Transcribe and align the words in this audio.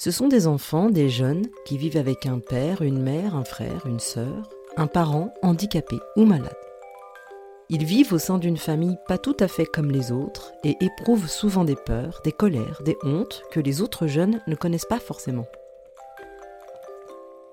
Ce 0.00 0.12
sont 0.12 0.28
des 0.28 0.46
enfants, 0.46 0.90
des 0.90 1.08
jeunes, 1.08 1.48
qui 1.64 1.76
vivent 1.76 1.96
avec 1.96 2.24
un 2.26 2.38
père, 2.38 2.82
une 2.82 3.02
mère, 3.02 3.34
un 3.34 3.42
frère, 3.42 3.84
une 3.84 3.98
sœur, 3.98 4.48
un 4.76 4.86
parent 4.86 5.34
handicapé 5.42 5.98
ou 6.14 6.24
malade. 6.24 6.56
Ils 7.68 7.84
vivent 7.84 8.12
au 8.12 8.18
sein 8.20 8.38
d'une 8.38 8.58
famille 8.58 8.96
pas 9.08 9.18
tout 9.18 9.36
à 9.40 9.48
fait 9.48 9.66
comme 9.66 9.90
les 9.90 10.12
autres 10.12 10.52
et 10.62 10.76
éprouvent 10.80 11.28
souvent 11.28 11.64
des 11.64 11.74
peurs, 11.74 12.20
des 12.22 12.30
colères, 12.30 12.80
des 12.84 12.96
hontes 13.02 13.42
que 13.50 13.58
les 13.58 13.82
autres 13.82 14.06
jeunes 14.06 14.40
ne 14.46 14.54
connaissent 14.54 14.84
pas 14.84 15.00
forcément. 15.00 15.46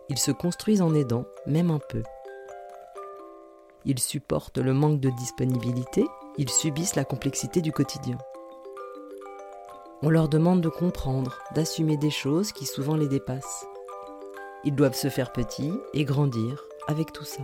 Ils 0.10 0.20
se 0.20 0.30
construisent 0.30 0.84
en 0.84 0.94
aidant, 0.94 1.26
même 1.48 1.72
un 1.72 1.80
peu. 1.80 2.04
Ils 3.86 4.00
supportent 4.00 4.60
le 4.60 4.74
manque 4.74 5.00
de 5.00 5.10
disponibilité, 5.10 6.06
ils 6.38 6.52
subissent 6.52 6.96
la 6.96 7.06
complexité 7.06 7.62
du 7.62 7.72
quotidien. 7.72 8.20
On 10.08 10.12
leur 10.12 10.30
demande 10.30 10.62
de 10.62 10.70
comprendre, 10.70 11.40
d'assumer 11.56 11.98
des 11.98 12.12
choses 12.12 12.52
qui 12.52 12.68
souvent 12.68 12.96
les 12.96 13.08
dépassent. 13.08 13.66
Ils 14.64 14.76
doivent 14.76 14.94
se 14.94 15.10
faire 15.10 15.32
petits 15.32 15.74
et 15.96 16.06
grandir 16.06 16.62
avec 16.88 17.12
tout 17.12 17.24
ça. 17.24 17.42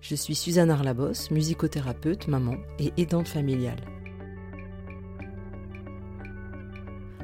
Je 0.00 0.14
suis 0.14 0.34
Suzanne 0.34 0.70
Arlabos, 0.70 1.30
musicothérapeute, 1.30 2.26
maman 2.26 2.54
et 2.78 2.94
aidante 2.96 3.28
familiale. 3.28 3.84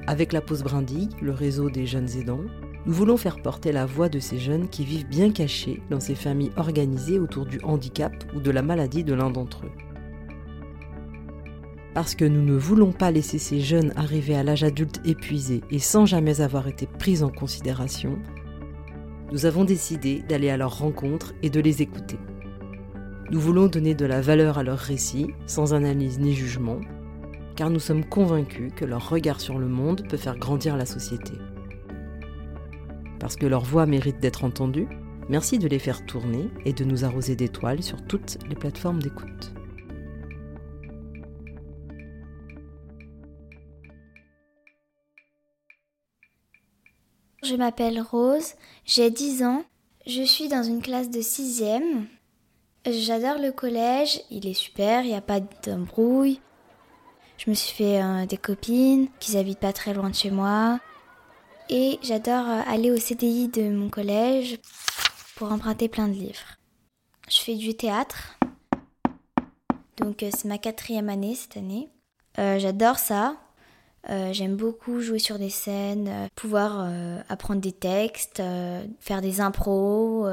Avec 0.07 0.35
la 0.35 0.43
pause 0.43 0.63
brindille, 0.63 1.09
le 1.23 1.33
réseau 1.33 1.71
des 1.71 1.87
jeunes 1.87 2.19
aidants, 2.19 2.45
nous 2.85 2.93
voulons 2.93 3.17
faire 3.17 3.41
porter 3.41 3.73
la 3.73 3.87
voix 3.87 4.11
de 4.11 4.19
ces 4.19 4.37
jeunes 4.37 4.69
qui 4.69 4.85
vivent 4.85 5.09
bien 5.09 5.33
cachés 5.33 5.81
dans 5.89 6.01
ces 6.01 6.15
familles 6.15 6.53
organisées 6.59 7.19
autour 7.19 7.47
du 7.47 7.61
handicap 7.63 8.13
ou 8.35 8.41
de 8.41 8.51
la 8.51 8.61
maladie 8.61 9.05
de 9.05 9.15
l'un 9.15 9.31
d'entre 9.31 9.65
eux. 9.65 9.88
Parce 11.99 12.15
que 12.15 12.25
nous 12.25 12.45
ne 12.45 12.57
voulons 12.57 12.93
pas 12.93 13.11
laisser 13.11 13.39
ces 13.39 13.59
jeunes 13.59 13.93
arriver 13.97 14.37
à 14.37 14.45
l'âge 14.45 14.63
adulte 14.63 15.01
épuisés 15.05 15.63
et 15.69 15.81
sans 15.81 16.07
jamais 16.07 16.41
avoir 16.41 16.69
été 16.69 16.87
pris 16.87 17.25
en 17.25 17.29
considération, 17.29 18.21
nous 19.33 19.47
avons 19.47 19.65
décidé 19.65 20.23
d'aller 20.29 20.49
à 20.49 20.57
leur 20.57 20.79
rencontre 20.79 21.35
et 21.43 21.51
de 21.51 21.59
les 21.59 21.83
écouter. 21.83 22.17
Nous 23.33 23.41
voulons 23.41 23.67
donner 23.67 23.97
de 23.97 24.07
la 24.07 24.21
valeur 24.21 24.59
à 24.59 24.63
leurs 24.63 24.79
récits, 24.79 25.33
sans 25.49 25.75
analyse 25.75 26.21
ni 26.21 26.35
jugement, 26.35 26.79
car 27.57 27.69
nous 27.69 27.81
sommes 27.81 28.05
convaincus 28.05 28.71
que 28.77 28.85
leur 28.85 29.11
regard 29.11 29.41
sur 29.41 29.59
le 29.59 29.67
monde 29.67 30.07
peut 30.09 30.17
faire 30.17 30.39
grandir 30.39 30.77
la 30.77 30.87
société. 30.87 31.33
Parce 33.19 33.35
que 33.35 33.47
leur 33.47 33.65
voix 33.65 33.87
mérite 33.87 34.21
d'être 34.21 34.45
entendue, 34.45 34.87
merci 35.29 35.59
de 35.59 35.67
les 35.67 35.81
faire 35.81 36.07
tourner 36.07 36.49
et 36.65 36.73
de 36.73 36.85
nous 36.85 37.05
arroser 37.05 37.35
d'étoiles 37.35 37.83
sur 37.83 38.01
toutes 38.05 38.39
les 38.49 38.55
plateformes 38.55 39.03
d'écoute. 39.03 39.58
Je 47.49 47.57
m'appelle 47.57 48.03
Rose, 48.03 48.57
j'ai 48.85 49.11
10 49.11 49.43
ans, 49.43 49.65
je 50.07 50.23
suis 50.23 50.49
dans 50.49 50.63
une 50.63 50.83
classe 50.83 51.09
de 51.09 51.21
6e. 51.21 52.05
J'adore 52.87 53.39
le 53.39 53.53
collège, 53.53 54.21
il 54.31 54.47
est 54.47 54.53
super, 54.53 55.03
il 55.03 55.09
n'y 55.09 55.15
a 55.15 55.23
pas 55.23 55.41
d'embrouille. 55.41 56.43
Je 57.39 57.49
me 57.49 57.55
suis 57.55 57.75
fait 57.75 58.03
euh, 58.03 58.27
des 58.27 58.37
copines 58.37 59.09
qui 59.19 59.39
habitent 59.39 59.61
pas 59.61 59.73
très 59.73 59.95
loin 59.95 60.11
de 60.11 60.15
chez 60.15 60.31
moi. 60.31 60.79
Et 61.71 61.99
j'adore 62.03 62.47
euh, 62.47 62.61
aller 62.67 62.91
au 62.91 62.99
CDI 62.99 63.49
de 63.49 63.71
mon 63.71 63.89
collège 63.89 64.59
pour 65.35 65.51
emprunter 65.51 65.89
plein 65.89 66.09
de 66.09 66.15
livres. 66.15 66.59
Je 67.31 67.39
fais 67.39 67.55
du 67.55 67.75
théâtre, 67.75 68.39
donc 69.97 70.23
euh, 70.23 70.29
c'est 70.37 70.49
ma 70.49 70.59
quatrième 70.59 71.09
année 71.09 71.35
cette 71.35 71.57
année. 71.57 71.89
j'adore 72.37 72.99
ça. 72.99 73.37
Euh, 74.11 74.33
j'aime 74.33 74.57
beaucoup 74.57 75.01
jouer 75.01 75.19
sur 75.19 75.39
des 75.39 75.51
scènes, 75.51 76.09
euh, 76.09 76.29
pouvoir 76.35 76.79
euh, 76.81 77.21
apprendre 77.29 77.61
des 77.61 77.73
textes, 77.73 78.43
faire 79.01 79.21
des 79.21 79.41
impros, 79.41 80.27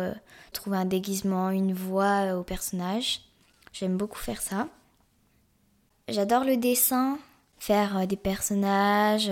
trouver 0.53 0.77
un 0.77 0.85
déguisement, 0.85 1.49
une 1.49 1.73
voix 1.73 2.35
au 2.35 2.43
personnage. 2.43 3.21
J'aime 3.73 3.97
beaucoup 3.97 4.19
faire 4.19 4.41
ça. 4.41 4.67
J'adore 6.07 6.45
le 6.45 6.55
dessin, 6.55 7.17
faire 7.57 8.07
des 8.07 8.15
personnages, 8.15 9.29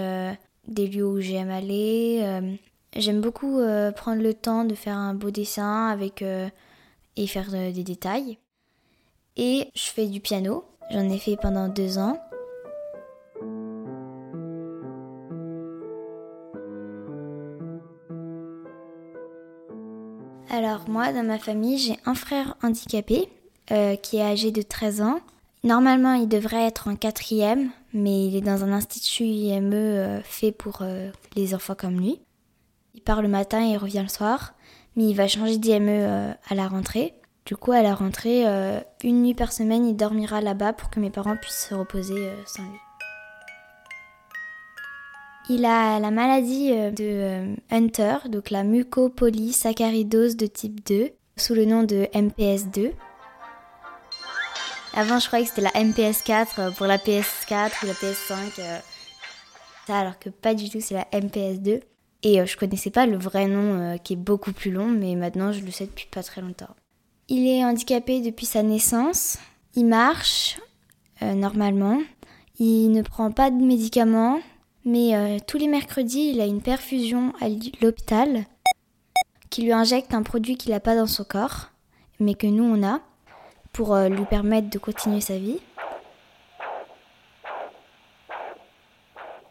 des 0.68 0.88
lieux 0.88 1.06
où 1.06 1.22
j'aime 1.22 1.51
aller. 1.51 2.57
j'aime 2.95 3.22
beaucoup 3.22 3.62
prendre 3.95 4.22
le 4.22 4.34
temps 4.34 4.66
de 4.66 4.75
faire 4.75 4.97
un 4.97 5.13
beau 5.13 5.31
dessin 5.31 5.88
avec 5.88 6.23
et 7.16 7.28
faire 7.28 7.51
des 7.51 7.84
détails. 7.84 8.38
Et 9.38 9.69
je 9.75 9.84
fais 9.84 10.07
du 10.07 10.19
piano. 10.19 10.66
J'en 10.91 11.09
ai 11.09 11.19
fait 11.19 11.38
pendant 11.38 11.69
deux 11.69 11.97
ans. 12.00 12.19
Alors 20.50 20.88
moi, 20.88 21.12
dans 21.14 21.24
ma 21.24 21.40
famille, 21.40 21.78
j'ai 21.78 21.98
un 22.06 22.16
frère 22.16 22.56
handicapé 22.62 23.30
euh, 23.72 23.96
qui 23.96 24.18
est 24.18 24.24
âgé 24.24 24.52
de 24.52 24.62
13 24.62 25.02
ans. 25.02 25.20
Normalement, 25.64 26.14
il 26.14 26.28
devrait 26.28 26.68
être 26.68 26.90
en 26.90 26.96
quatrième, 26.96 27.70
mais 27.94 28.28
il 28.28 28.36
est 28.36 28.42
dans 28.42 28.64
un 28.64 28.72
institut 28.72 29.24
IME 29.24 29.74
euh, 29.74 30.22
fait 30.24 30.52
pour 30.52 30.80
euh, 30.81 31.09
les 31.36 31.56
enfants 31.56 31.76
comme 31.76 32.00
lui. 32.00 32.20
Il 32.94 33.02
part 33.02 33.22
le 33.22 33.30
matin 33.30 33.66
et 33.66 33.72
il 33.72 33.78
revient 33.78 34.04
le 34.04 34.09
soir, 34.09 34.54
mais 34.96 35.06
il 35.06 35.16
va 35.16 35.28
changer 35.28 35.58
d'IME 35.58 36.36
à 36.48 36.56
la 36.56 36.68
rentrée. 36.68 37.14
Du 37.46 37.56
coup, 37.56 37.72
à 37.72 37.81
la 37.81 37.96
rentrée, 37.96 38.46
une 39.04 39.24
nuit 39.24 39.34
par 39.34 39.52
semaine, 39.52 39.88
il 39.88 39.96
dormira 39.96 40.42
là-bas 40.42 40.74
pour 40.74 40.92
que 40.92 41.00
mes 41.00 41.10
parents 41.10 41.36
puissent 41.36 41.68
se 41.70 41.74
reposer 41.74 42.30
sans 42.46 42.64
lui. 42.64 42.82
Il 45.50 45.66
a 45.66 46.00
la 46.00 46.09
maladie 46.09 46.72
euh, 46.72 46.92
de 46.92 47.04
euh, 47.04 47.56
Hunter, 47.70 48.30
donc 48.30 48.50
la 48.50 48.64
mucopolysaccharidose 48.64 50.38
de 50.38 50.46
type 50.46 50.86
2, 50.88 51.09
sous 51.36 51.54
le 51.54 51.66
nom 51.66 51.84
de 51.84 52.08
MPS2. 52.14 52.94
Avant, 54.94 55.20
je 55.20 55.28
croyais 55.28 55.44
que 55.44 55.50
c'était 55.50 55.62
la 55.62 55.72
MPS4 55.72 56.48
euh, 56.59 56.72
pour 56.72 56.86
la 56.86 56.98
PS4 56.98 57.72
ou 57.84 57.88
la 57.88 57.94
PS5. 57.94 58.81
Ça, 59.86 60.00
alors 60.00 60.18
que 60.18 60.30
pas 60.30 60.54
du 60.54 60.70
tout, 60.70 60.80
c'est 60.80 60.94
la 60.94 61.08
MPS2. 61.12 61.81
Et 62.25 62.46
je 62.46 62.58
connaissais 62.58 62.90
pas 62.90 63.06
le 63.06 63.18
vrai 63.18 63.48
nom 63.48 63.98
qui 64.02 64.14
est 64.14 64.16
beaucoup 64.16 64.54
plus 64.54 64.72
long, 64.72 64.88
mais 64.88 65.14
maintenant 65.16 65.52
je 65.52 65.60
le 65.60 65.72
sais 65.72 65.88
depuis 65.88 66.08
pas 66.10 66.24
très 66.24 66.40
longtemps. 66.40 66.74
Il 67.28 67.46
est 67.46 67.66
handicapé 67.66 68.22
depuis 68.22 68.46
sa 68.46 68.64
naissance. 68.64 69.38
Il 69.75 69.88
marche 69.88 70.58
normalement. 71.22 72.00
Il 72.60 72.92
ne 72.92 73.02
prend 73.02 73.30
pas 73.30 73.52
de 73.52 73.62
médicaments. 73.62 74.40
Mais 74.85 75.16
euh, 75.16 75.38
tous 75.47 75.57
les 75.57 75.67
mercredis, 75.67 76.31
il 76.33 76.41
a 76.41 76.45
une 76.45 76.61
perfusion 76.61 77.33
à 77.39 77.47
l'hôpital 77.81 78.45
qui 79.49 79.61
lui 79.61 79.71
injecte 79.71 80.13
un 80.13 80.23
produit 80.23 80.57
qu'il 80.57 80.71
n'a 80.71 80.79
pas 80.79 80.95
dans 80.95 81.07
son 81.07 81.23
corps, 81.23 81.69
mais 82.19 82.33
que 82.33 82.47
nous 82.47 82.63
on 82.63 82.85
a, 82.85 82.99
pour 83.71 83.94
euh, 83.94 84.09
lui 84.09 84.25
permettre 84.25 84.69
de 84.69 84.77
continuer 84.77 85.21
sa 85.21 85.38
vie. 85.38 85.59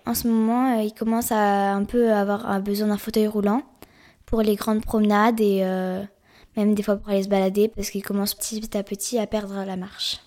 En 0.05 0.15
ce 0.15 0.29
moment, 0.29 0.77
euh, 0.77 0.83
il 0.83 0.93
commence 0.93 1.33
à 1.33 1.73
un 1.73 1.85
peu 1.85 2.13
avoir 2.13 2.61
besoin 2.61 2.89
d'un 2.89 2.99
fauteuil 2.99 3.27
roulant 3.27 3.63
pour 4.27 4.43
les 4.43 4.57
grandes 4.57 4.83
promenades 4.83 5.41
et 5.41 5.63
même 6.57 6.75
des 6.75 6.83
fois 6.83 6.97
pour 6.97 7.11
aller 7.11 7.23
se 7.23 7.29
balader 7.29 7.69
parce 7.69 7.91
qu'il 7.91 8.03
commence 8.03 8.35
petit 8.35 8.77
à 8.77 8.83
petit 8.83 9.19
à 9.19 9.27
perdre 9.27 9.65
la 9.65 9.77
marche. 9.77 10.21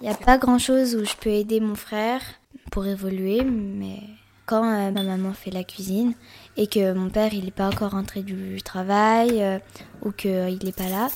Il 0.00 0.04
n'y 0.04 0.14
a 0.14 0.16
pas 0.16 0.38
grand-chose 0.38 0.96
où 0.96 1.04
je 1.04 1.14
peux 1.14 1.28
aider 1.28 1.60
mon 1.60 1.74
frère 1.74 2.22
pour 2.70 2.86
évoluer, 2.86 3.44
mais 3.44 4.00
quand 4.46 4.64
euh, 4.64 4.90
ma 4.90 5.02
maman 5.02 5.34
fait 5.34 5.50
la 5.50 5.62
cuisine 5.62 6.14
et 6.56 6.68
que 6.68 6.94
mon 6.94 7.10
père 7.10 7.34
il 7.34 7.44
n'est 7.44 7.50
pas 7.50 7.68
encore 7.68 7.90
rentré 7.90 8.22
du 8.22 8.62
travail 8.62 9.42
euh, 9.42 9.58
ou 10.02 10.10
qu'il 10.10 10.58
n'est 10.64 10.72
pas 10.72 10.88
là, 10.88 11.08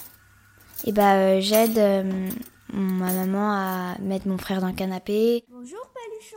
et 0.84 0.91
eh 0.91 0.93
ben 0.93 1.17
euh, 1.17 1.41
j'aide 1.41 1.78
ma 2.75 3.13
maman 3.15 3.53
à 3.53 3.98
mettre 4.03 4.28
mon 4.28 4.36
frère 4.36 4.60
dans 4.60 4.69
le 4.69 4.75
canapé. 4.75 5.45
Bonjour 5.48 5.80
Paluchon. 5.95 6.37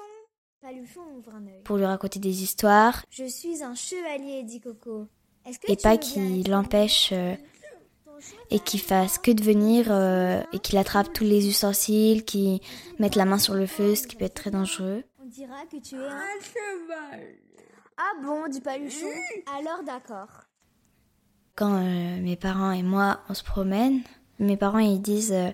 Paluchon 0.62 1.02
ouvre 1.18 1.36
un 1.36 1.46
œil. 1.48 1.64
Pour 1.66 1.76
lui 1.76 1.86
raconter 1.86 2.20
des 2.20 2.44
histoires. 2.44 3.04
Je 3.10 3.26
suis 3.26 3.62
un 3.62 3.76
chevalier, 3.76 4.44
dit 4.44 4.62
Coco. 4.62 5.08
et 5.68 5.76
pas 5.76 5.98
qu'il 5.98 6.50
l'empêche 6.50 7.12
et 8.50 8.60
qu'il 8.60 8.80
fasse 8.80 9.18
que 9.18 9.31
de 9.31 9.44
venir 9.44 9.88
euh, 9.90 10.42
et 10.54 10.60
qu'il 10.60 10.78
attrape 10.78 11.14
tous 11.14 11.24
les 11.24 11.48
ustensiles, 11.48 12.24
qu'il 12.24 12.60
mette 13.00 13.16
la 13.16 13.25
main 13.25 13.38
sur 13.38 13.54
le 13.54 13.66
feu, 13.66 13.96
ce 13.96 14.08
qui 14.08 14.16
peut 14.16 14.25
être 14.25 14.34
très 14.34 14.52
dangereux. 14.52 15.04
On 15.22 15.28
dira 15.28 15.66
que 15.72 15.78
tu 15.78 15.96
es 15.96 16.00
un, 16.00 16.40
cheval. 16.42 17.28
Ah 17.98 18.12
bon, 18.24 18.48
dit 18.48 18.62
Paluchon. 18.62 19.08
Alors 19.58 19.84
d'accord. 19.86 20.30
Quand 21.56 21.75
euh, 21.75 22.22
mes 22.22 22.36
parents 22.36 22.72
et 22.72 22.84
moi 22.84 23.22
on 23.30 23.34
se 23.34 23.44
promène, 23.44 24.02
mes 24.40 24.58
parents 24.58 24.80
ils 24.80 25.02
disent 25.02 25.34
euh, 25.34 25.52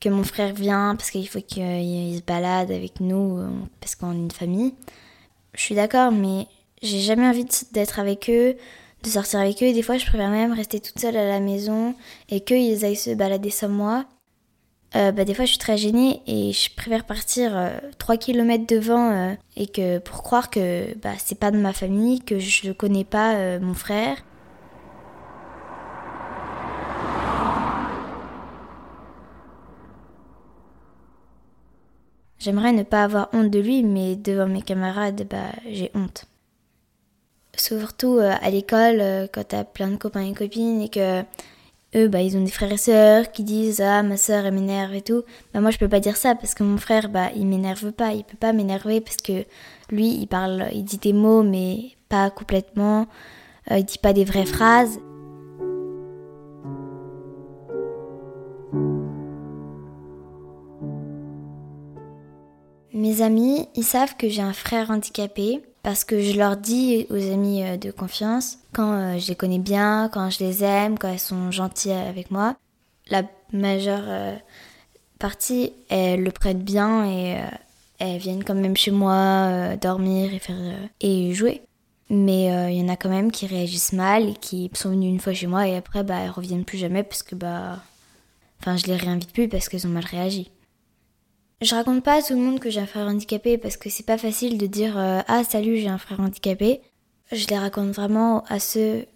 que 0.00 0.08
mon 0.08 0.24
frère 0.24 0.54
vient 0.54 0.94
parce 0.96 1.10
qu'il 1.10 1.28
faut 1.28 1.40
qu'il 1.40 2.16
se 2.16 2.22
balade 2.22 2.70
avec 2.70 3.00
nous 3.00 3.40
parce 3.80 3.94
qu'on 3.94 4.12
est 4.12 4.16
une 4.16 4.30
famille. 4.30 4.74
Je 5.54 5.60
suis 5.60 5.74
d'accord, 5.74 6.12
mais 6.12 6.46
j'ai 6.82 7.00
jamais 7.00 7.28
envie 7.28 7.46
d'être 7.72 7.98
avec 7.98 8.28
eux 8.30 8.56
de 9.02 9.08
sortir 9.08 9.40
avec 9.40 9.62
eux. 9.62 9.72
Des 9.72 9.82
fois, 9.82 9.98
je 9.98 10.06
préfère 10.06 10.30
même 10.30 10.52
rester 10.52 10.80
toute 10.80 10.98
seule 10.98 11.16
à 11.16 11.26
la 11.28 11.40
maison 11.40 11.94
et 12.28 12.40
qu'ils 12.40 12.84
aillent 12.84 12.96
se 12.96 13.10
balader 13.14 13.50
sans 13.50 13.68
moi. 13.68 14.06
euh, 14.96 15.12
bah, 15.12 15.24
des 15.24 15.34
fois 15.34 15.44
je 15.46 15.50
suis 15.50 15.58
très 15.58 15.78
gênée 15.78 16.22
et 16.26 16.52
je 16.52 16.74
préfère 16.74 17.06
partir 17.06 17.52
3 17.98 18.16
km 18.18 18.66
devant 18.66 19.36
et 19.56 19.66
que 19.66 19.98
pour 19.98 20.22
croire 20.22 20.50
que 20.50 20.94
bah, 20.98 21.14
c'est 21.18 21.38
pas 21.38 21.50
de 21.50 21.58
ma 21.58 21.72
famille, 21.72 22.20
que 22.20 22.38
je 22.38 22.68
ne 22.68 22.72
connais 22.74 23.04
pas 23.04 23.58
mon 23.60 23.74
frère. 23.74 24.18
J'aimerais 32.38 32.74
ne 32.74 32.82
pas 32.82 33.04
avoir 33.04 33.30
honte 33.32 33.48
de 33.50 33.58
lui, 33.58 33.82
mais 33.82 34.16
devant 34.16 34.46
mes 34.46 34.60
camarades, 34.60 35.26
bah, 35.30 35.52
j'ai 35.66 35.90
honte. 35.94 36.26
Surtout 37.56 38.16
euh, 38.18 38.32
à 38.40 38.50
l'école, 38.50 39.00
euh, 39.00 39.26
quand 39.30 39.44
t'as 39.48 39.64
plein 39.64 39.88
de 39.88 39.96
copains 39.96 40.22
et 40.22 40.32
copines 40.32 40.80
et 40.80 40.88
que 40.88 41.22
eux, 41.94 42.08
bah, 42.08 42.22
ils 42.22 42.36
ont 42.38 42.42
des 42.42 42.50
frères 42.50 42.72
et 42.72 42.78
sœurs 42.78 43.30
qui 43.30 43.44
disent 43.44 43.82
Ah, 43.82 44.02
ma 44.02 44.16
sœur, 44.16 44.46
elle 44.46 44.54
m'énerve 44.54 44.94
et 44.94 45.02
tout. 45.02 45.22
Bah, 45.52 45.60
moi, 45.60 45.70
je 45.70 45.78
peux 45.78 45.88
pas 45.88 46.00
dire 46.00 46.16
ça 46.16 46.34
parce 46.34 46.54
que 46.54 46.62
mon 46.62 46.78
frère, 46.78 47.10
bah, 47.10 47.30
il 47.36 47.46
m'énerve 47.46 47.92
pas. 47.92 48.14
Il 48.14 48.24
peut 48.24 48.38
pas 48.38 48.54
m'énerver 48.54 49.00
parce 49.02 49.18
que 49.18 49.44
lui, 49.90 50.08
il 50.08 50.26
parle, 50.26 50.68
il 50.72 50.84
dit 50.84 50.98
des 50.98 51.12
mots, 51.12 51.42
mais 51.42 51.90
pas 52.08 52.30
complètement. 52.30 53.06
Euh, 53.70 53.78
il 53.78 53.84
dit 53.84 53.98
pas 53.98 54.14
des 54.14 54.24
vraies 54.24 54.46
phrases. 54.46 54.98
Mes 62.94 63.20
amis, 63.20 63.68
ils 63.74 63.84
savent 63.84 64.16
que 64.16 64.28
j'ai 64.28 64.42
un 64.42 64.52
frère 64.52 64.90
handicapé 64.90 65.60
parce 65.82 66.04
que 66.04 66.20
je 66.20 66.36
leur 66.36 66.56
dis 66.56 67.06
aux 67.10 67.32
amis 67.32 67.64
euh, 67.64 67.76
de 67.76 67.90
confiance 67.90 68.58
quand 68.72 68.92
euh, 68.92 69.18
je 69.18 69.28
les 69.28 69.34
connais 69.34 69.58
bien, 69.58 70.08
quand 70.12 70.30
je 70.30 70.38
les 70.40 70.64
aime, 70.64 70.98
quand 70.98 71.08
elles 71.08 71.18
sont 71.18 71.50
gentilles 71.50 71.92
avec 71.92 72.30
moi. 72.30 72.56
La 73.10 73.24
majeure 73.52 74.04
euh, 74.06 74.36
partie, 75.18 75.72
elles 75.88 76.22
le 76.22 76.30
prêtent 76.30 76.64
bien 76.64 77.06
et 77.10 77.36
elles 77.98 78.18
viennent 78.18 78.44
quand 78.44 78.54
même 78.54 78.76
chez 78.76 78.90
moi 78.90 79.76
dormir 79.76 80.32
et 80.32 80.38
faire 80.38 80.56
et 81.00 81.34
jouer. 81.34 81.62
Mais 82.08 82.72
il 82.72 82.78
y 82.78 82.82
en 82.82 82.88
a 82.88 82.96
quand 82.96 83.08
même 83.08 83.30
qui 83.30 83.46
réagissent 83.46 83.92
mal 83.92 84.30
et 84.30 84.34
qui 84.34 84.70
sont 84.74 84.90
venues 84.90 85.08
une 85.08 85.20
fois 85.20 85.32
chez 85.32 85.46
moi 85.46 85.68
et 85.68 85.76
après 85.76 86.02
bah 86.02 86.18
elles 86.20 86.30
reviennent 86.30 86.64
plus 86.64 86.78
jamais 86.78 87.02
parce 87.02 87.22
que 87.22 87.34
bah 87.34 87.78
enfin 88.60 88.76
je 88.76 88.86
les 88.86 88.96
réinvite 88.96 89.32
plus 89.32 89.48
parce 89.48 89.68
qu'elles 89.68 89.86
ont 89.86 89.90
mal 89.90 90.04
réagi. 90.04 90.50
Je 91.62 91.76
raconte 91.76 92.02
pas 92.02 92.14
à 92.14 92.22
tout 92.22 92.34
le 92.34 92.40
monde 92.40 92.58
que 92.58 92.70
j'ai 92.70 92.80
un 92.80 92.86
frère 92.86 93.06
handicapé 93.06 93.56
parce 93.56 93.76
que 93.76 93.88
c'est 93.88 94.04
pas 94.04 94.18
facile 94.18 94.58
de 94.58 94.66
dire 94.66 94.98
euh, 94.98 95.20
Ah, 95.28 95.44
salut, 95.44 95.76
j'ai 95.76 95.86
un 95.86 95.98
frère 95.98 96.18
handicapé. 96.18 96.80
Je 97.30 97.46
les 97.46 97.56
raconte 97.56 97.92
vraiment 97.92 98.42
à 98.48 98.58
ceux 98.58 99.06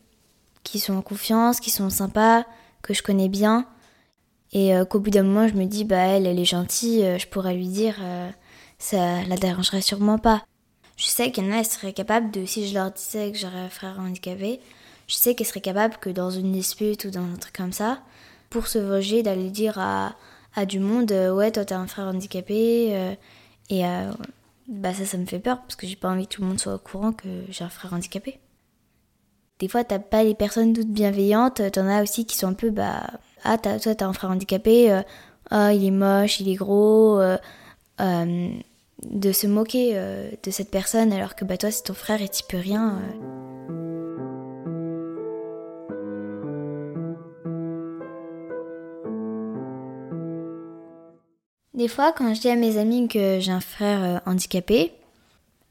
qui 0.63 0.79
sont 0.79 0.95
en 0.95 1.03
confiance, 1.03 1.59
qui 1.59 1.71
sont 1.71 1.91
sympas, 1.91 2.45
que 2.83 2.95
je 2.95 3.03
connais 3.03 3.29
bien. 3.29 3.67
Et 4.53 4.77
euh, 4.77 4.85
qu'au 4.85 5.01
bout 5.01 5.11
d'un 5.11 5.25
moment, 5.25 5.49
je 5.49 5.55
me 5.55 5.65
dis 5.65 5.83
Bah, 5.83 5.97
elle, 5.97 6.25
elle 6.25 6.39
est 6.39 6.45
gentille, 6.45 7.03
euh, 7.05 7.19
je 7.19 7.27
pourrais 7.27 7.55
lui 7.55 7.67
dire, 7.67 7.97
ça 8.79 9.25
la 9.25 9.37
dérangerait 9.37 9.81
sûrement 9.81 10.19
pas. 10.19 10.45
Je 10.97 11.07
sais 11.07 11.33
qu'il 11.33 11.45
y 11.45 11.49
en 11.49 11.53
a, 11.53 11.59
elles 11.59 11.67
seraient 11.67 11.93
capables 11.93 12.31
de, 12.31 12.47
si 12.47 12.69
je 12.69 12.75
leur 12.75 12.93
disais 12.93 13.33
que 13.33 13.39
j'aurais 13.39 13.59
un 13.59 13.69
frère 13.69 13.99
handicapé, 13.99 14.61
je 15.09 15.17
sais 15.17 15.35
qu'elles 15.35 15.49
seraient 15.49 15.61
capables 15.61 15.97
que 15.97 16.11
dans 16.11 16.31
une 16.31 16.53
dispute 16.53 17.07
ou 17.07 17.11
dans 17.11 17.25
un 17.25 17.37
truc 17.37 17.57
comme 17.57 17.73
ça, 17.73 17.99
pour 18.51 18.69
se 18.69 18.79
venger, 18.79 19.25
d'aller 19.25 19.51
dire 19.51 19.81
à 19.81 20.15
à 20.57 20.65
du 20.65 20.81
monde, 20.81 21.13
euh, 21.13 21.33
ouais, 21.33 21.53
toi 21.53 21.65
t'as 21.65 21.77
un 21.77 21.87
frère 21.87 22.07
handicapé. 22.07 22.89
Euh, 22.97 23.15
et 23.71 23.87
euh, 23.87 24.11
bah 24.69 24.95
ça, 24.95 25.05
ça 25.05 25.19
me 25.19 25.27
fait 25.27 25.39
peur 25.39 25.61
parce 25.61 25.77
que 25.77 25.87
j'ai 25.87 25.97
pas 25.97 26.09
envie 26.09 26.27
que 26.27 26.35
tout 26.35 26.43
le 26.43 26.49
monde 26.49 26.59
soit 26.59 26.75
au 26.75 26.79
courant 26.79 27.13
que 27.13 27.29
j'ai 27.51 27.63
un 27.63 27.69
frère 27.69 27.93
handicapé. 27.93 28.41
Des 29.59 29.69
fois, 29.69 29.85
t'as 29.85 29.99
pas 29.99 30.25
les 30.25 30.35
personnes 30.35 30.73
toutes 30.73 30.91
bienveillantes, 30.91 31.63
t'en 31.73 31.87
as 31.87 32.03
aussi 32.03 32.27
qui 32.27 32.37
sont 32.37 32.49
un 32.49 32.55
peu, 32.55 32.71
bah, 32.71 33.07
ah, 33.45 33.59
toi 33.59 33.95
t'as 33.95 34.07
un 34.07 34.13
frère 34.13 34.31
handicapé, 34.31 35.03
ah, 35.51 35.73
il 35.73 35.85
est 35.85 35.91
moche, 35.91 36.41
il 36.41 36.49
est 36.49 36.57
gros, 36.57 37.21
de 37.99 39.33
se 39.33 39.47
moquer 39.47 39.95
de 40.43 40.51
cette 40.51 40.71
personne 40.71 41.13
alors 41.13 41.37
que 41.37 41.45
bah, 41.45 41.57
toi 41.57 41.71
c'est 41.71 41.85
ton 41.85 41.95
frère 41.95 42.21
et 42.21 42.29
t'y 42.29 42.43
peux 42.43 42.59
rien. 42.59 43.01
Des 51.77 51.89
fois, 51.89 52.13
quand 52.13 52.33
je 52.33 52.41
dis 52.41 52.49
à 52.49 52.57
mes 52.57 52.79
amies 52.79 53.07
que 53.07 53.39
j'ai 53.39 53.53
un 53.53 53.61
frère 53.61 54.03
euh, 54.03 54.19
handicapé, 54.31 54.95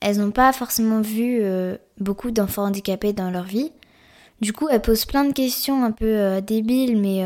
elles 0.02 0.20
n'ont 0.20 0.30
pas 0.30 0.54
forcément 0.54 1.02
vu 1.02 1.40
euh, 1.42 1.78
beaucoup 2.00 2.30
d'enfants 2.30 2.66
handicapés 2.66 3.12
dans 3.12 3.32
leur 3.32 3.46
vie. 3.46 3.72
Du 4.40 4.54
coup, 4.54 4.68
elles 4.70 4.84
posent 4.84 5.06
plein 5.06 5.26
de 5.26 5.34
questions 5.34 5.84
un 5.84 5.92
peu 5.92 6.06
euh, 6.06 6.42
débiles, 6.42 6.96
mais 7.02 7.24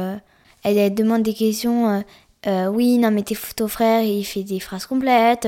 elles, 0.64 0.94
demandent 0.96 1.24
des 1.24 1.34
questions. 1.34 2.06
oui, 2.48 2.98
non, 3.00 3.12
mais 3.12 3.24
ton 3.24 3.68
frère, 3.68 4.02
il 4.04 4.24
fait 4.24 4.44
des 4.44 4.62
phrases 4.62 4.86
complètes. 4.86 5.48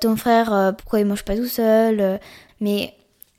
ton 0.00 0.16
frère, 0.16 0.74
pourquoi 0.78 1.00
il 1.00 1.06
mange 1.06 1.24
pas 1.24 1.36
tout 1.36 1.48
seul 1.48 2.20
Mais 2.60 2.94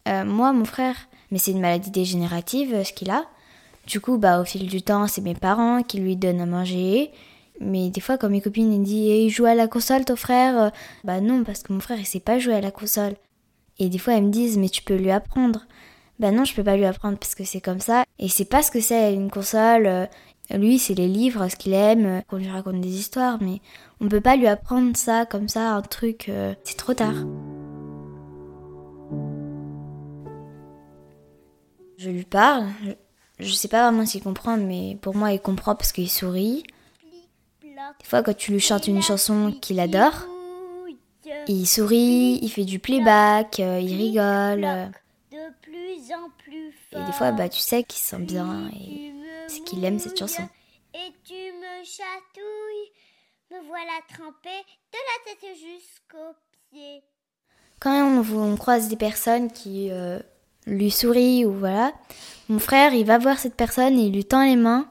moi, 0.05 0.53
mon 0.53 0.65
frère, 0.65 0.95
mais 1.31 1.39
c'est 1.39 1.51
une 1.51 1.61
maladie 1.61 1.89
dégénérative, 1.89 2.83
ce 2.83 2.93
qu'il 2.93 3.09
a. 3.09 3.23
Du 3.87 4.01
coup, 4.01 4.17
bah, 4.17 4.41
au 4.41 4.43
fil 4.43 4.67
du 4.67 4.81
temps, 4.81 5.07
c'est 5.07 5.21
mes 5.21 5.33
parents 5.33 5.81
qui 5.81 5.99
lui 5.99 6.17
donnent 6.17 6.41
à 6.41 6.45
manger. 6.45 7.09
Mais 7.59 7.89
des 7.89 8.01
fois, 8.01 8.17
quand 8.17 8.29
mes 8.29 8.41
copines 8.41 8.69
me 8.69 8.83
disent 8.83 9.09
hey, 9.09 9.29
joue 9.29 9.45
à 9.45 9.55
la 9.55 9.67
console, 9.67 10.05
ton 10.05 10.15
frère? 10.15 10.61
euh, 10.61 10.69
Bah 11.03 11.21
non, 11.21 11.43
parce 11.43 11.63
que 11.63 11.73
mon 11.73 11.79
frère, 11.79 11.99
il 11.99 12.05
sait 12.05 12.19
pas 12.19 12.39
jouer 12.39 12.53
à 12.55 12.61
la 12.61 12.71
console. 12.71 13.15
Et 13.79 13.89
des 13.89 13.97
fois, 13.97 14.13
elles 14.13 14.25
me 14.25 14.31
disent 14.31 14.57
Mais 14.57 14.69
tu 14.69 14.83
peux 14.83 14.95
lui 14.95 15.11
apprendre. 15.11 15.65
Bah 16.19 16.31
non, 16.31 16.45
je 16.45 16.53
peux 16.55 16.63
pas 16.63 16.77
lui 16.77 16.85
apprendre 16.85 17.17
parce 17.17 17.35
que 17.35 17.43
c'est 17.43 17.61
comme 17.61 17.79
ça. 17.79 18.03
Et 18.19 18.29
c'est 18.29 18.45
pas 18.45 18.63
ce 18.63 18.71
que 18.71 18.81
c'est 18.81 19.13
une 19.13 19.29
console. 19.31 19.87
Euh, 19.87 20.05
lui, 20.51 20.79
c'est 20.79 20.93
les 20.95 21.07
livres, 21.07 21.47
ce 21.49 21.55
qu'il 21.55 21.73
aime, 21.73 22.05
euh, 22.05 22.21
qu'on 22.27 22.37
lui 22.37 22.49
raconte 22.49 22.81
des 22.81 22.99
histoires, 22.99 23.37
mais 23.41 23.61
on 24.01 24.07
peut 24.07 24.21
pas 24.21 24.35
lui 24.35 24.47
apprendre 24.47 24.95
ça 24.95 25.25
comme 25.25 25.47
ça, 25.47 25.73
un 25.73 25.81
truc. 25.81 26.31
c'est 26.63 26.77
trop 26.77 26.93
tard. 26.93 27.15
Je 31.97 32.09
lui 32.11 32.23
parle. 32.23 32.67
Je 33.39 33.51
sais 33.53 33.67
pas 33.67 33.83
vraiment 33.83 34.05
s'il 34.05 34.21
comprend, 34.23 34.57
mais 34.57 34.97
pour 35.01 35.15
moi, 35.15 35.31
il 35.33 35.39
comprend 35.39 35.75
parce 35.75 35.91
qu'il 35.91 36.09
sourit. 36.09 36.63
Des 37.99 38.05
fois, 38.05 38.23
quand 38.23 38.35
tu 38.35 38.51
lui 38.51 38.59
chantes 38.59 38.87
une 38.87 39.01
chanson 39.01 39.51
qu'il 39.61 39.79
adore, 39.79 40.27
il 41.47 41.65
sourit, 41.65 42.39
il 42.41 42.49
fait 42.49 42.65
du 42.65 42.79
playback, 42.79 43.59
euh, 43.59 43.79
il 43.79 43.95
rigole. 43.95 44.91
Et 46.91 47.03
des 47.03 47.11
fois, 47.11 47.31
bah, 47.31 47.49
tu 47.49 47.59
sais 47.59 47.83
qu'il 47.83 48.01
sent 48.01 48.19
bien 48.19 48.69
et 48.69 49.13
c'est 49.47 49.63
qu'il 49.63 49.83
aime 49.85 49.99
cette 49.99 50.17
chanson. 50.17 50.47
Et 50.93 51.13
tu 51.23 51.33
me 51.33 51.83
chatouilles, 51.83 52.91
me 53.51 53.67
voilà 53.67 53.99
trempé 54.13 54.49
de 54.91 54.97
la 54.97 55.25
tête 55.25 55.55
jusqu'aux 55.55 56.35
pieds. 56.71 57.03
Quand 57.79 58.23
on, 58.33 58.57
croise 58.57 58.89
des 58.89 58.95
personnes 58.95 59.51
qui 59.51 59.89
euh, 59.91 60.19
lui 60.65 60.89
sourient 60.89 61.45
ou 61.45 61.53
voilà, 61.53 61.93
mon 62.49 62.59
frère, 62.59 62.93
il 62.93 63.05
va 63.05 63.19
voir 63.19 63.37
cette 63.37 63.55
personne 63.55 63.99
et 63.99 64.07
il 64.07 64.13
lui 64.13 64.25
tend 64.25 64.43
les 64.43 64.55
mains, 64.55 64.89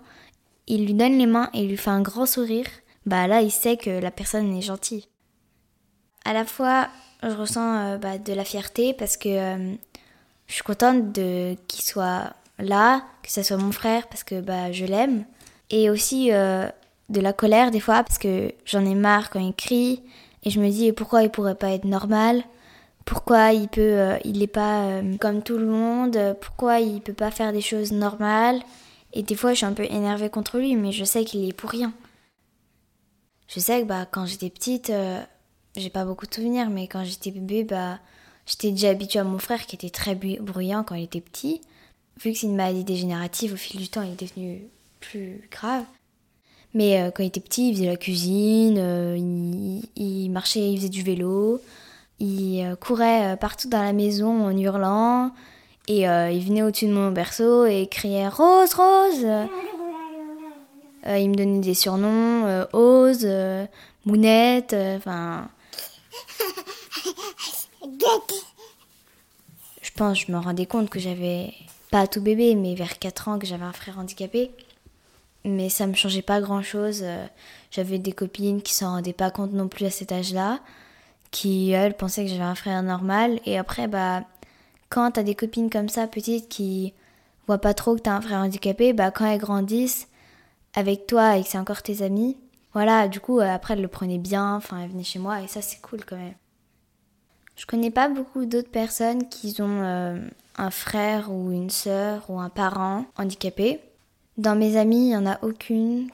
il 0.69 0.87
lui 0.87 0.95
donne 0.95 1.19
les 1.19 1.27
mains 1.27 1.51
et 1.53 1.61
il 1.61 1.69
lui 1.69 1.77
fait 1.77 1.91
un 1.91 2.03
grand 2.03 2.27
sourire 2.27 2.69
bah 3.07 3.29
là, 3.29 3.41
il 3.41 3.53
sait 3.53 3.77
que 3.77 3.91
la 3.91 4.11
personne 4.11 4.53
est 4.55 4.63
gentille. 4.63 5.07
À 6.25 6.33
la 6.33 6.45
fois, 6.45 6.89
je 7.23 7.29
ressens 7.29 7.77
euh, 7.79 7.99
bah, 7.99 8.19
de 8.19 8.33
la 8.33 8.45
fierté 8.45 8.93
parce 8.93 9.17
que 9.17 9.29
euh, 9.29 9.75
je 10.49 10.53
suis 10.53 10.65
contente 10.65 11.13
de 11.13 11.55
qu'il 11.69 11.85
soit 11.85 12.33
là, 12.59 13.03
que 13.23 13.31
ce 13.31 13.43
soit 13.45 13.57
mon 13.57 13.71
frère 13.71 14.09
parce 14.09 14.25
que 14.25 14.41
bah, 14.41 14.73
je 14.73 14.85
l'aime. 14.85 15.25
Et 15.71 15.89
aussi 15.89 16.33
euh, 16.33 16.69
de 17.09 17.21
la 17.21 17.33
colère 17.33 17.71
des 17.71 17.81
fois 17.81 18.03
parce 18.03 18.19
que 18.19 18.53
j'en 18.65 18.85
ai 18.85 18.95
marre 18.95 19.31
quand 19.31 19.41
il 19.41 19.55
crie 19.55 20.03
et 20.43 20.51
je 20.51 20.61
me 20.61 20.69
dis 20.69 20.93
pourquoi 20.93 21.23
il 21.23 21.31
pourrait 21.31 21.55
pas 21.55 21.71
être 21.71 21.85
normal? 21.85 22.43
Pourquoi 23.05 23.53
il 23.53 23.69
peut 23.69 24.15
il 24.25 24.41
n'est 24.41 24.47
pas 24.49 25.01
comme 25.21 25.43
tout 25.43 25.59
le 25.59 25.67
monde? 25.67 26.37
Pourquoi 26.41 26.81
il 26.81 27.01
peut 27.01 27.13
pas 27.13 27.31
faire 27.31 27.53
des 27.53 27.61
choses 27.61 27.93
normales? 27.93 28.61
Et 29.13 29.23
des 29.23 29.35
fois 29.35 29.53
je 29.53 29.57
suis 29.57 29.67
un 29.67 29.73
peu 29.73 29.85
énervée 29.85 30.31
contre 30.31 30.59
lui 30.59 30.77
mais 30.77 30.93
je 30.93 31.05
sais 31.05 31.25
qu'il 31.25 31.49
est 31.49 31.53
pour 31.53 31.71
rien 31.71 31.93
je 33.49 33.61
sais 33.61 33.83
que 33.83 33.87
bah, 33.87 34.07
quand 34.11 34.27
j'étais 34.27 34.51
petite, 34.51 34.91
euh, 34.91 35.21
j'ai 35.77 35.91
pas 35.91 36.05
beaucoup 36.05 36.27
de 36.27 36.35
souvenirs, 36.35 36.69
mais 36.71 36.89
quand 36.89 37.05
j'étais 37.05 37.31
bébé, 37.31 37.65
bah, 37.65 37.99
j'étais 38.47 38.71
déjà 38.71 38.91
habituée 38.91 39.21
à 39.21 39.25
mon 39.25 39.39
frère 39.39 39.67
qui 39.67 39.77
était 39.77 39.91
très 39.91 40.15
bruyant 40.15 40.83
quand 40.85 40.95
il 40.95 41.05
était 41.05 41.21
petit. 41.21 41.61
Vu 42.23 42.33
que 42.33 42.39
c'est 42.39 42.47
une 42.47 42.57
maladie 42.57 42.85
dégénérative, 42.85 43.53
au 43.53 43.57
fil 43.57 43.81
du 43.81 43.89
temps, 43.89 44.03
il 44.03 44.13
est 44.13 44.21
devenu 44.21 44.63
plus 45.01 45.49
grave. 45.51 45.85
Mais 46.75 47.01
euh, 47.01 47.11
quand 47.11 47.23
il 47.23 47.27
était 47.27 47.41
petit, 47.41 47.71
il 47.71 47.75
faisait 47.77 47.87
la 47.87 47.97
cuisine, 47.97 48.77
euh, 48.79 49.17
il, 49.17 50.31
marchait, 50.31 50.73
il 50.73 50.79
faisait 50.79 50.89
du 50.89 51.03
vélo, 51.03 51.61
il 52.19 52.75
courait 52.81 53.37
partout 53.37 53.69
dans 53.69 53.83
la 53.83 53.93
maison 53.93 54.47
en 54.47 54.57
hurlant, 54.57 55.33
et 55.89 56.03
il 56.03 56.45
venait 56.45 56.63
au-dessus 56.63 56.87
de 56.87 56.93
mon 56.93 57.13
berceau 57.13 57.65
et 57.67 57.87
criait 57.87 58.29
Rose, 58.29 58.75
Rose 58.75 59.25
euh, 59.25 59.47
il 61.09 61.31
me 61.31 61.35
donnait 61.35 61.61
des 61.61 61.75
surnoms, 61.75 62.47
euh, 62.47 62.65
Ose, 62.73 63.23
euh, 63.25 63.67
Mounette, 64.05 64.75
enfin. 64.97 65.49
je 69.83 69.91
pense, 69.95 70.21
je 70.21 70.33
me 70.33 70.39
rendais 70.39 70.67
compte 70.67 70.91
que 70.91 70.99
j'avais, 70.99 71.55
pas 71.91 72.07
tout 72.07 72.21
bébé, 72.21 72.55
mais 72.55 72.75
vers 72.75 72.99
4 72.99 73.29
ans, 73.29 73.39
que 73.39 73.47
j'avais 73.47 73.65
un 73.65 73.73
frère 73.73 73.99
handicapé. 73.99 74.51
mais 75.45 75.69
ça 75.69 75.87
me 75.87 75.95
changeait 75.95 76.23
pas 76.23 76.41
grand 76.41 76.63
chose. 76.63 77.05
J'avais 77.71 77.99
des 77.99 78.13
copines 78.13 78.63
qui 78.63 78.75
s'en 78.75 78.91
rendaient 78.91 79.13
pas 79.13 79.31
compte 79.31 79.53
non 79.53 79.69
plus 79.69 79.87
à 79.87 79.91
cet 79.91 80.11
âge-là, 80.11 80.59
qui 81.31 81.71
elles 81.71 81.97
pensaient 81.97 82.25
que 82.25 82.31
j'avais 82.31 82.43
un 82.43 82.55
frère 82.57 82.83
normal. 82.83 83.39
Et 83.47 83.57
après, 83.59 83.87
bah, 83.87 84.25
quand 84.91 85.13
t'as 85.13 85.23
des 85.23 85.35
copines 85.37 85.71
comme 85.71 85.89
ça, 85.89 86.07
petites, 86.09 86.49
qui 86.49 86.95
voient 87.47 87.59
pas 87.59 87.75
trop 87.75 87.95
que 87.95 88.01
t'as 88.01 88.17
un 88.17 88.21
frère 88.21 88.41
handicapé, 88.41 88.93
bah, 88.93 89.11
quand 89.13 89.27
elles 89.27 89.39
grandissent 89.39 90.09
avec 90.77 91.07
toi 91.07 91.37
et 91.37 91.43
que 91.43 91.49
c'est 91.49 91.59
encore 91.59 91.83
tes 91.83 92.03
amis, 92.03 92.37
voilà, 92.73 93.09
du 93.09 93.21
coup, 93.21 93.41
après, 93.41 93.73
elles 93.73 93.81
le 93.81 93.89
prenaient 93.89 94.19
bien, 94.19 94.55
enfin, 94.55 94.83
elles 94.83 94.91
venaient 94.91 95.03
chez 95.03 95.19
moi 95.19 95.41
et 95.41 95.49
ça, 95.49 95.63
c'est 95.63 95.81
cool 95.81 96.05
quand 96.05 96.17
même. 96.17 96.35
Je 97.57 97.65
connais 97.65 97.91
pas 97.91 98.11
beaucoup 98.11 98.45
d'autres 98.45 98.71
personnes 98.71 99.29
qui 99.31 99.57
ont 99.63 99.83
euh, 99.83 100.21
un 100.59 100.71
frère 100.71 101.33
ou 101.33 101.53
une 101.53 101.71
sœur 101.71 102.29
ou 102.29 102.39
un 102.39 102.51
parent 102.51 103.07
handicapé. 103.17 103.81
Dans 104.37 104.55
mes 104.55 104.77
amis, 104.77 105.07
il 105.07 105.09
n'y 105.09 105.17
en 105.17 105.25
a 105.25 105.43
aucune. 105.43 106.11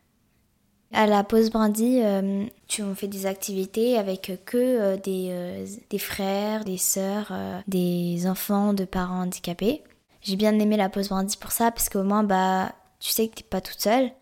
À 0.93 1.09
la 1.09 1.25
pause 1.25 1.51
brandy, 1.51 2.01
euh, 2.01 2.45
tu 2.69 2.85
on 2.85 2.95
fait 2.95 3.09
des 3.09 3.27
activités 3.27 3.99
avec 3.99 4.31
que 4.45 4.57
euh, 4.57 4.97
des, 4.97 5.99
frères, 5.99 6.65
des 6.65 6.79
sœurs, 6.79 7.33
des 7.67 8.29
enfants 8.29 8.73
de 8.73 8.85
parents 8.85 9.23
handicapés. 9.23 9.83
J'ai 10.21 10.37
bien 10.37 10.57
aimé 10.61 10.77
la 10.77 10.89
pause 10.89 11.09
brandy 11.09 11.37
pour 11.37 11.51
ça 11.51 11.73
parce 11.73 11.89
qu'au 11.89 12.05
moins 12.05 12.23
bah 12.23 12.73
tu 13.01 13.11
sais 13.11 13.27
que 13.27 13.35
t'es 13.35 13.43
pas 13.43 13.61
toute 13.61 13.81
seule. 13.81 14.13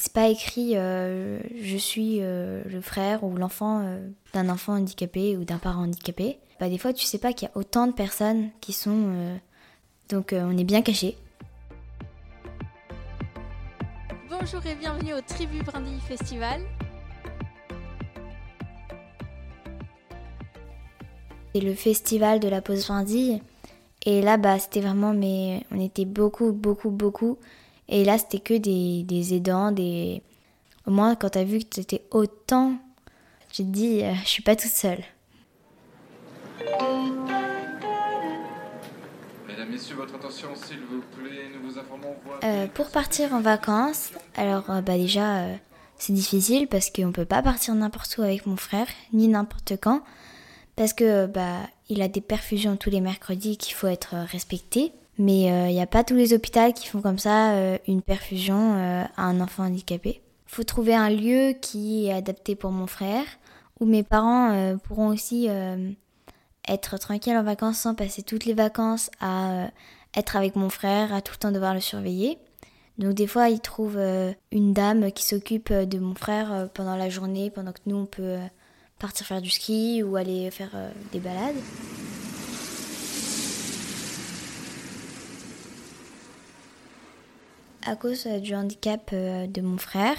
C'est 0.00 0.12
pas 0.12 0.28
écrit 0.28 0.74
je 0.74 1.76
suis 1.76 2.20
le 2.20 2.80
frère 2.80 3.24
ou 3.24 3.36
l'enfant 3.36 3.98
d'un 4.32 4.48
enfant 4.48 4.74
handicapé 4.74 5.36
ou 5.36 5.44
d'un 5.44 5.58
parent 5.58 5.82
handicapé. 5.82 6.38
Bah, 6.60 6.68
des 6.68 6.78
fois 6.78 6.92
tu 6.92 7.04
sais 7.04 7.18
pas 7.18 7.32
qu'il 7.32 7.48
y 7.48 7.50
a 7.50 7.56
autant 7.56 7.86
de 7.86 7.92
personnes 7.92 8.50
qui 8.60 8.72
sont 8.72 9.38
donc 10.08 10.32
euh, 10.32 10.42
on 10.42 10.56
est 10.56 10.64
bien 10.64 10.80
caché. 10.80 11.16
Bonjour 14.30 14.64
et 14.64 14.74
bienvenue 14.74 15.12
au 15.12 15.20
Tribu 15.20 15.62
Brindille 15.62 16.00
Festival. 16.00 16.62
C'est 21.54 21.60
le 21.60 21.74
festival 21.74 22.40
de 22.40 22.48
la 22.48 22.62
pause 22.62 22.86
brindille. 22.86 23.42
Et 24.06 24.22
là, 24.22 24.36
bah, 24.36 24.58
c'était 24.58 24.80
vraiment, 24.80 25.12
mais 25.12 25.64
on 25.72 25.80
était 25.80 26.04
beaucoup, 26.04 26.52
beaucoup, 26.52 26.90
beaucoup. 26.90 27.36
Et 27.88 28.04
là, 28.04 28.18
c'était 28.18 28.40
que 28.40 28.54
des, 28.54 29.02
des, 29.04 29.34
aidants, 29.34 29.72
des. 29.72 30.22
Au 30.86 30.90
moins, 30.90 31.14
quand 31.14 31.30
t'as 31.30 31.44
vu 31.44 31.60
que 31.60 31.64
t'étais 31.64 32.02
autant, 32.10 32.74
j'ai 33.52 33.64
dit, 33.64 34.02
euh, 34.02 34.14
je 34.24 34.28
suis 34.28 34.42
pas 34.42 34.56
toute 34.56 34.70
seule. 34.70 35.04
votre 39.94 40.14
attention, 40.14 40.48
s'il 40.54 40.80
vous 40.80 41.02
plaît. 41.16 41.50
Nous 41.54 41.70
vous 41.70 41.78
informons. 41.78 42.14
Euh, 42.44 42.66
pour 42.68 42.90
partir 42.90 43.32
en 43.32 43.40
vacances, 43.40 44.10
alors 44.36 44.70
euh, 44.70 44.80
bah 44.80 44.96
déjà 44.96 45.38
euh, 45.38 45.56
c'est 45.96 46.12
difficile 46.12 46.66
parce 46.66 46.90
qu'on 46.90 47.12
peut 47.12 47.24
pas 47.24 47.42
partir 47.42 47.74
n'importe 47.74 48.16
où 48.18 48.22
avec 48.22 48.46
mon 48.46 48.56
frère, 48.56 48.86
ni 49.12 49.28
n'importe 49.28 49.74
quand, 49.80 50.02
parce 50.76 50.92
que 50.92 51.26
bah 51.26 51.60
il 51.88 52.02
a 52.02 52.08
des 52.08 52.20
perfusions 52.20 52.76
tous 52.76 52.90
les 52.90 53.00
mercredis 53.00 53.56
qu'il 53.56 53.74
faut 53.74 53.86
être 53.86 54.14
respecté. 54.14 54.92
Mais 55.18 55.68
il 55.70 55.74
n'y 55.74 55.80
a 55.80 55.86
pas 55.86 56.04
tous 56.04 56.14
les 56.14 56.32
hôpitaux 56.32 56.72
qui 56.72 56.86
font 56.86 57.00
comme 57.00 57.18
ça 57.18 57.76
une 57.88 58.02
perfusion 58.02 58.74
à 59.16 59.22
un 59.24 59.40
enfant 59.40 59.64
handicapé. 59.64 60.20
Il 60.46 60.54
faut 60.54 60.62
trouver 60.62 60.94
un 60.94 61.10
lieu 61.10 61.54
qui 61.60 62.06
est 62.06 62.12
adapté 62.12 62.54
pour 62.54 62.70
mon 62.70 62.86
frère, 62.86 63.24
où 63.80 63.84
mes 63.84 64.04
parents 64.04 64.76
pourront 64.84 65.08
aussi 65.08 65.48
être 66.68 66.98
tranquille 66.98 67.36
en 67.36 67.42
vacances 67.42 67.78
sans 67.78 67.94
passer 67.94 68.22
toutes 68.22 68.44
les 68.44 68.54
vacances 68.54 69.10
à 69.20 69.50
euh, 69.50 69.66
être 70.14 70.36
avec 70.36 70.56
mon 70.56 70.70
frère, 70.70 71.12
à 71.12 71.22
tout 71.22 71.32
le 71.32 71.38
temps 71.38 71.52
devoir 71.52 71.74
le 71.74 71.80
surveiller. 71.80 72.38
Donc 72.98 73.14
des 73.14 73.26
fois, 73.26 73.48
il 73.48 73.60
trouve 73.60 73.96
euh, 73.96 74.32
une 74.52 74.72
dame 74.72 75.12
qui 75.12 75.24
s'occupe 75.24 75.70
euh, 75.70 75.86
de 75.86 75.98
mon 75.98 76.14
frère 76.14 76.68
pendant 76.74 76.96
la 76.96 77.08
journée, 77.08 77.50
pendant 77.50 77.72
que 77.72 77.80
nous, 77.86 77.96
on 77.96 78.06
peut 78.06 78.36
partir 78.98 79.26
faire 79.26 79.40
du 79.40 79.50
ski 79.50 80.02
ou 80.02 80.16
aller 80.16 80.50
faire 80.50 80.70
des 81.12 81.20
balades. 81.20 81.56
À 87.88 87.96
cause 87.96 88.26
du 88.26 88.54
handicap 88.54 89.14
de 89.14 89.60
mon 89.62 89.78
frère, 89.78 90.18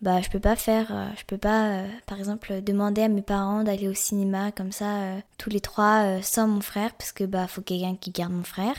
bah 0.00 0.20
je 0.20 0.30
peux 0.30 0.38
pas 0.38 0.54
faire 0.54 0.92
euh, 0.92 1.08
je 1.16 1.24
peux 1.24 1.38
pas 1.38 1.70
euh, 1.70 1.88
par 2.06 2.20
exemple 2.20 2.62
demander 2.62 3.02
à 3.02 3.08
mes 3.08 3.20
parents 3.20 3.64
d'aller 3.64 3.88
au 3.88 3.94
cinéma 3.94 4.52
comme 4.52 4.70
ça 4.70 5.00
euh, 5.00 5.20
tous 5.36 5.50
les 5.50 5.58
trois 5.58 6.22
sans 6.22 6.46
mon 6.46 6.60
frère 6.60 6.94
parce 6.94 7.10
que 7.10 7.24
bah 7.24 7.48
faut 7.48 7.62
quelqu'un 7.62 7.96
qui 7.96 8.12
garde 8.12 8.32
mon 8.32 8.44
frère. 8.44 8.76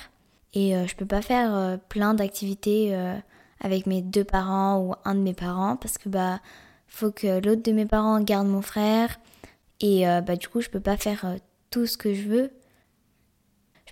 Et 0.54 0.74
je 0.88 0.96
peux 0.96 1.06
pas 1.06 1.22
faire 1.22 1.78
plein 1.90 2.14
d'activités 2.14 2.98
avec 3.60 3.86
mes 3.88 4.02
deux 4.02 4.24
parents 4.24 4.80
ou 4.80 4.94
un 5.04 5.16
de 5.16 5.20
mes 5.20 5.34
parents 5.34 5.76
parce 5.76 5.98
que 5.98 6.08
bah 6.08 6.40
faut 6.88 7.12
que 7.12 7.46
l'autre 7.46 7.62
de 7.64 7.74
mes 7.74 7.86
parents 7.86 8.22
garde 8.22 8.48
mon 8.48 8.62
frère. 8.62 9.20
Et 9.82 10.06
bah 10.26 10.38
du 10.38 10.48
coup 10.48 10.62
je 10.62 10.70
peux 10.70 10.80
pas 10.80 10.96
faire 10.96 11.36
tout 11.72 11.86
ce 11.86 11.98
que 11.98 12.14
je 12.14 12.30
veux 12.30 12.52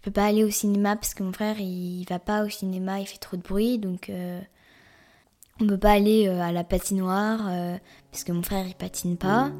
peux 0.04 0.12
pas 0.12 0.26
aller 0.26 0.44
au 0.44 0.52
cinéma 0.52 0.96
parce 0.96 1.14
que 1.14 1.24
mon 1.24 1.34
frère 1.34 1.60
il 1.60 2.06
va 2.10 2.20
pas 2.20 2.44
au 2.44 2.50
cinéma 2.50 3.00
il 3.00 3.08
fait 3.08 3.18
trop 3.18 3.38
de 3.38 3.42
bruit 3.42 3.80
donc 3.80 4.12
on 5.60 5.68
peut 5.68 5.78
pas 5.78 5.92
aller 5.92 6.28
euh, 6.28 6.42
à 6.42 6.52
la 6.52 6.64
patinoire 6.64 7.48
euh, 7.50 7.78
parce 8.12 8.24
que 8.24 8.32
mon 8.32 8.44
frère 8.44 8.66
il 8.68 8.76
patine 8.76 9.18
pas. 9.18 9.52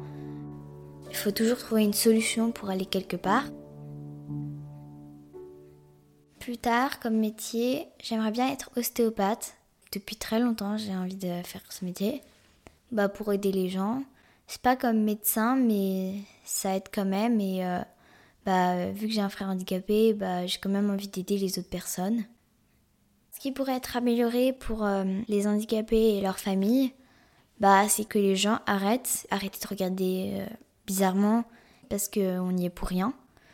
Il 1.08 1.16
faut 1.16 1.30
toujours 1.30 1.58
trouver 1.58 1.84
une 1.84 1.92
solution 1.92 2.50
pour 2.50 2.70
aller 2.70 2.86
quelque 2.86 3.16
part. 3.16 3.44
Plus 6.40 6.58
tard, 6.58 6.98
comme 7.00 7.16
métier, 7.16 7.88
j'aimerais 8.02 8.32
bien 8.32 8.50
être 8.50 8.70
ostéopathe. 8.76 9.54
Depuis 9.92 10.16
très 10.16 10.40
longtemps, 10.40 10.76
j'ai 10.76 10.94
envie 10.94 11.16
de 11.16 11.42
faire 11.44 11.62
ce 11.70 11.84
métier. 11.84 12.20
Bah 12.90 13.08
pour 13.08 13.32
aider 13.32 13.52
les 13.52 13.68
gens. 13.68 14.02
C'est 14.46 14.60
pas 14.60 14.76
comme 14.76 15.04
médecin, 15.04 15.56
mais 15.56 16.16
ça 16.44 16.76
aide 16.76 16.88
quand 16.92 17.06
même. 17.06 17.40
Et 17.40 17.64
euh, 17.64 17.80
bah 18.44 18.90
vu 18.90 19.08
que 19.08 19.12
j'ai 19.12 19.20
un 19.20 19.28
frère 19.28 19.48
handicapé, 19.48 20.12
bah 20.14 20.46
j'ai 20.46 20.58
quand 20.58 20.70
même 20.70 20.90
envie 20.90 21.08
d'aider 21.08 21.38
les 21.38 21.58
autres 21.58 21.70
personnes. 21.70 22.24
Ce 23.32 23.40
qui 23.40 23.52
pourrait 23.52 23.76
être 23.76 23.96
amélioré 23.96 24.52
pour 24.52 24.84
euh, 24.84 25.04
les 25.28 25.46
handicapés 25.46 26.16
et 26.16 26.20
leurs 26.20 26.38
familles, 26.38 26.92
bah, 27.60 27.88
c'est 27.88 28.04
que 28.04 28.18
les 28.18 28.36
gens 28.36 28.60
arrêtent, 28.66 29.26
arrêtent 29.30 29.60
de 29.60 29.68
regarder 29.68 30.32
euh, 30.34 30.46
bizarrement 30.86 31.44
parce 31.88 32.08
qu'on 32.08 32.52
n'y 32.52 32.66
est 32.66 32.70
pour 32.70 32.88
rien. 32.88 33.12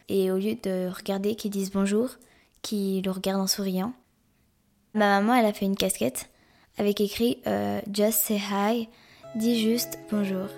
Et 0.08 0.30
au 0.30 0.38
lieu 0.38 0.54
de 0.54 0.88
regarder, 0.88 1.34
qu'ils 1.34 1.50
disent 1.50 1.70
bonjour, 1.70 2.10
qu'ils 2.62 3.04
le 3.04 3.10
regardent 3.10 3.42
en 3.42 3.46
souriant. 3.46 3.92
Ma 4.94 5.20
maman, 5.20 5.34
elle 5.34 5.46
a 5.46 5.52
fait 5.52 5.66
une 5.66 5.76
casquette 5.76 6.28
avec 6.78 7.00
écrit 7.00 7.38
euh, 7.46 7.80
Just 7.92 8.20
say 8.20 8.38
hi, 8.38 8.88
dis 9.34 9.60
juste 9.60 9.98
bonjour. 10.10 10.48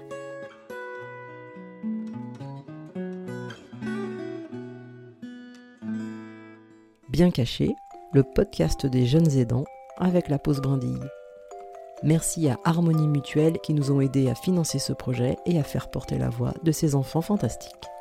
Bien 7.12 7.30
caché, 7.30 7.76
le 8.14 8.22
podcast 8.22 8.86
des 8.86 9.04
jeunes 9.04 9.36
aidants 9.36 9.66
avec 9.98 10.30
la 10.30 10.38
pause 10.38 10.62
brindille. 10.62 10.98
Merci 12.02 12.48
à 12.48 12.58
Harmonie 12.64 13.06
Mutuelle 13.06 13.58
qui 13.62 13.74
nous 13.74 13.92
ont 13.92 14.00
aidés 14.00 14.30
à 14.30 14.34
financer 14.34 14.78
ce 14.78 14.94
projet 14.94 15.36
et 15.44 15.58
à 15.58 15.62
faire 15.62 15.90
porter 15.90 16.16
la 16.16 16.30
voix 16.30 16.54
de 16.62 16.72
ces 16.72 16.94
enfants 16.94 17.20
fantastiques. 17.20 17.91